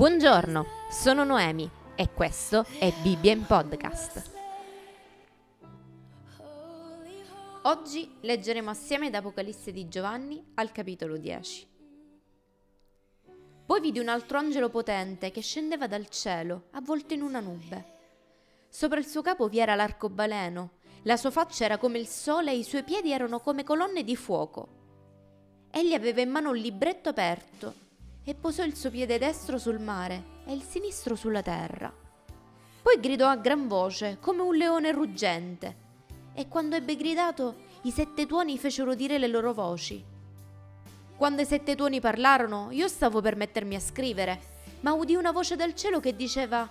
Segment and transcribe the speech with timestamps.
[0.00, 4.30] Buongiorno, sono Noemi e questo è Bibbia in Podcast.
[7.64, 11.68] Oggi leggeremo assieme da Apocalisse di Giovanni al capitolo 10.
[13.66, 17.84] Poi vidi un altro angelo potente che scendeva dal cielo, avvolto in una nube.
[18.70, 22.56] Sopra il suo capo vi era l'arcobaleno, la sua faccia era come il sole e
[22.56, 24.78] i suoi piedi erano come colonne di fuoco.
[25.70, 27.88] Egli aveva in mano un libretto aperto
[28.24, 31.92] e posò il suo piede destro sul mare e il sinistro sulla terra.
[32.82, 35.88] Poi gridò a gran voce, come un leone ruggente
[36.34, 40.02] e quando ebbe gridato, i sette tuoni fecero dire le loro voci.
[41.16, 44.40] Quando i sette tuoni parlarono, io stavo per mettermi a scrivere,
[44.80, 46.68] ma udì una voce dal cielo che diceva: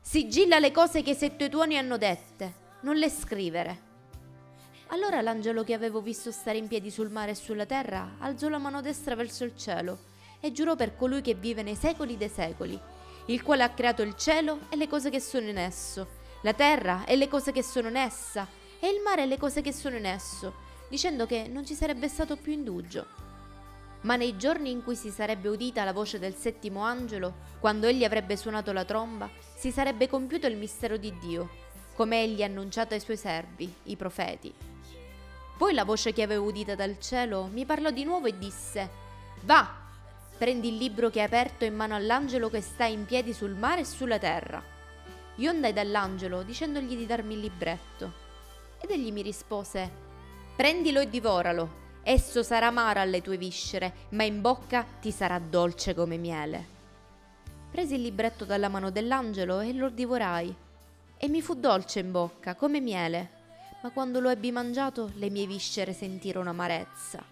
[0.00, 3.88] Sigilla le cose che i sette tuoni hanno dette, non le scrivere.
[4.88, 8.58] Allora l'angelo che avevo visto stare in piedi sul mare e sulla terra alzò la
[8.58, 10.09] mano destra verso il cielo
[10.40, 12.78] e giurò per colui che vive nei secoli dei secoli,
[13.26, 17.04] il quale ha creato il cielo e le cose che sono in esso, la terra
[17.04, 18.48] e le cose che sono in essa,
[18.80, 20.54] e il mare e le cose che sono in esso,
[20.88, 23.06] dicendo che non ci sarebbe stato più indugio.
[24.02, 28.02] Ma nei giorni in cui si sarebbe udita la voce del settimo angelo, quando egli
[28.02, 31.48] avrebbe suonato la tromba, si sarebbe compiuto il mistero di Dio,
[31.94, 34.52] come egli ha annunciato ai suoi servi, i profeti.
[35.58, 38.88] Poi la voce che avevo udita dal cielo mi parlò di nuovo e disse:
[39.42, 39.79] Va,
[40.40, 43.82] prendi il libro che è aperto in mano all'angelo che sta in piedi sul mare
[43.82, 44.64] e sulla terra.
[45.34, 48.10] Io andai dall'angelo dicendogli di darmi il libretto.
[48.80, 49.90] Ed egli mi rispose,
[50.56, 55.92] prendilo e divoralo, esso sarà amaro alle tue viscere, ma in bocca ti sarà dolce
[55.92, 56.66] come miele.
[57.70, 60.56] Presi il libretto dalla mano dell'angelo e lo divorai,
[61.18, 63.30] e mi fu dolce in bocca come miele,
[63.82, 67.22] ma quando lo ebbi mangiato le mie viscere sentirono amarezza.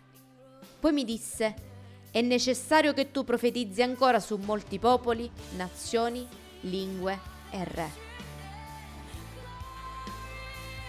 [0.78, 1.68] Poi mi disse,
[2.10, 6.26] è necessario che tu profetizzi ancora su molti popoli, nazioni,
[6.60, 7.18] lingue
[7.50, 7.90] e re.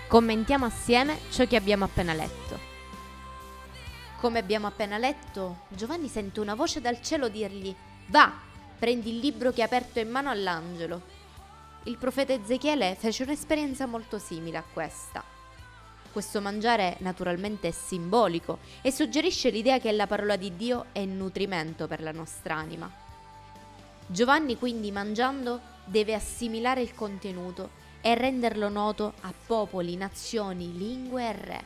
[0.07, 2.67] Commentiamo assieme ciò che abbiamo appena letto.
[4.19, 7.73] Come abbiamo appena letto, Giovanni sente una voce dal cielo dirgli
[8.07, 8.33] Va,
[8.77, 11.17] prendi il libro che è aperto in mano all'angelo.
[11.83, 15.38] Il profeta Ezechiele fece un'esperienza molto simile a questa.
[16.11, 21.87] Questo mangiare naturalmente è simbolico e suggerisce l'idea che la parola di Dio è nutrimento
[21.87, 22.91] per la nostra anima.
[24.07, 31.31] Giovanni quindi mangiando deve assimilare il contenuto e renderlo noto a popoli, nazioni, lingue e
[31.31, 31.63] re.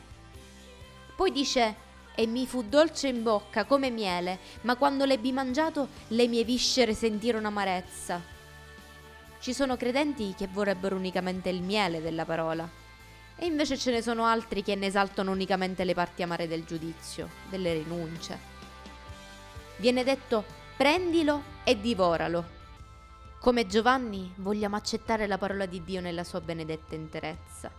[1.16, 1.74] Poi dice,
[2.14, 6.92] e mi fu dolce in bocca come miele, ma quando l'ebbi mangiato le mie viscere
[6.92, 8.20] sentirono amarezza.
[9.40, 12.68] Ci sono credenti che vorrebbero unicamente il miele della parola,
[13.36, 17.28] e invece ce ne sono altri che ne esaltano unicamente le parti amare del giudizio,
[17.48, 18.52] delle rinunce.
[19.76, 20.44] Viene detto
[20.76, 22.62] prendilo e divoralo,
[23.40, 27.70] come Giovanni vogliamo accettare la parola di Dio nella sua benedetta interezza,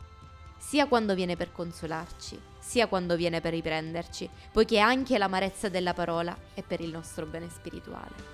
[0.58, 6.36] sia quando viene per consolarci, sia quando viene per riprenderci, poiché anche l'amarezza della parola
[6.54, 8.34] è per il nostro bene spirituale.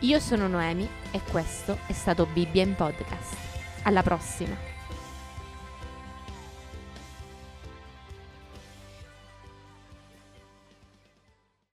[0.00, 3.49] Io sono Noemi e questo è stato Bibbia in podcast.
[3.82, 4.69] Alla prossima!